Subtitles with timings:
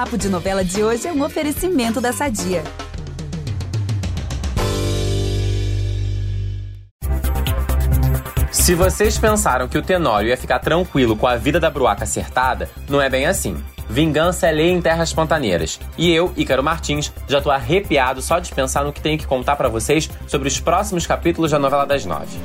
[0.00, 2.64] Papo de Novela de hoje é um oferecimento da Sadia.
[8.50, 12.70] Se vocês pensaram que o Tenório ia ficar tranquilo com a vida da Bruaca acertada,
[12.88, 13.62] não é bem assim.
[13.90, 15.78] Vingança é lei em terras pantaneiras.
[15.98, 19.54] E eu, Ícaro Martins, já tô arrepiado só de pensar no que tenho que contar
[19.56, 22.38] para vocês sobre os próximos capítulos da novela das nove.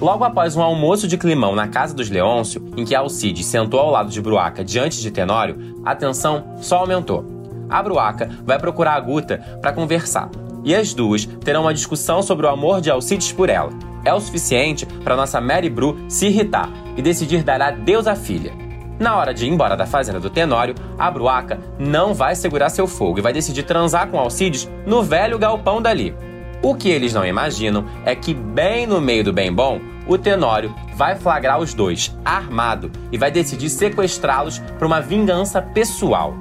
[0.00, 3.90] Logo após um almoço de climão na casa dos Leôncio, em que Alcides sentou ao
[3.90, 7.24] lado de Bruaca diante de Tenório, a tensão só aumentou.
[7.70, 10.30] A Bruaca vai procurar a Guta para conversar,
[10.64, 13.70] e as duas terão uma discussão sobre o amor de Alcides por ela.
[14.04, 18.52] É o suficiente para nossa Mary Bru se irritar e decidir dar adeus à filha.
[18.98, 22.86] Na hora de ir embora da fazenda do Tenório, a Bruaca não vai segurar seu
[22.86, 26.14] fogo e vai decidir transar com Alcides no velho galpão dali.
[26.64, 30.74] O que eles não imaginam é que, bem no meio do bem bom, o Tenório
[30.94, 36.34] vai flagrar os dois, armado, e vai decidir sequestrá-los para uma vingança pessoal.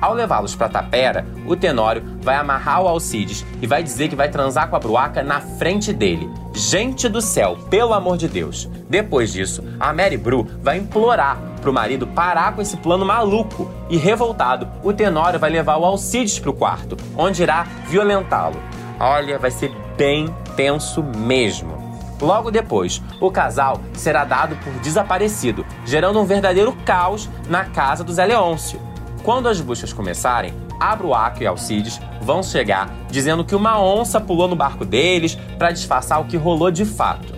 [0.00, 4.28] Ao levá-los para Tapera, o Tenório vai amarrar o Alcides e vai dizer que vai
[4.28, 6.28] transar com a Bruaca na frente dele.
[6.52, 8.68] Gente do céu, pelo amor de Deus!
[8.90, 13.96] Depois disso, a Mary Bru vai implorar pro marido parar com esse plano maluco e,
[13.96, 18.60] revoltado, o Tenório vai levar o Alcides pro quarto, onde irá violentá-lo.
[18.98, 21.80] Olha, vai ser bem tenso mesmo.
[22.20, 28.12] Logo depois, o casal será dado por desaparecido, gerando um verdadeiro caos na casa do
[28.12, 28.80] Zé Leôncio.
[29.24, 34.56] Quando as buscas começarem, Abruaco e Alcides vão chegar dizendo que uma onça pulou no
[34.56, 37.34] barco deles para disfarçar o que rolou de fato.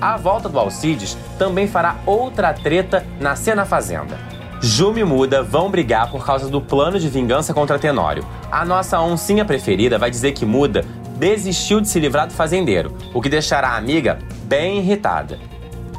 [0.00, 4.29] A volta do Alcides também fará outra treta na cena fazenda.
[4.62, 8.26] Júmi e Muda vão brigar por causa do plano de vingança contra Tenório.
[8.52, 10.84] A nossa oncinha preferida vai dizer que Muda
[11.16, 15.38] desistiu de se livrar do fazendeiro, o que deixará a amiga bem irritada.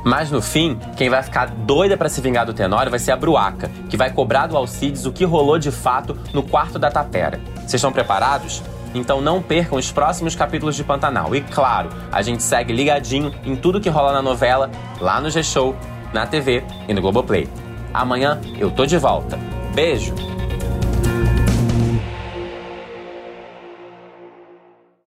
[0.05, 3.15] Mas no fim, quem vai ficar doida para se vingar do Tenório vai ser a
[3.15, 7.39] Bruaca, que vai cobrar do Alcides o que rolou de fato no quarto da tapera.
[7.55, 8.61] Vocês estão preparados?
[8.93, 11.35] Então não percam os próximos capítulos de Pantanal.
[11.35, 14.69] E claro, a gente segue ligadinho em tudo que rola na novela,
[14.99, 15.75] lá no G-Show,
[16.13, 17.47] na TV e no Globoplay.
[17.93, 19.37] Amanhã eu tô de volta.
[19.73, 20.30] Beijo!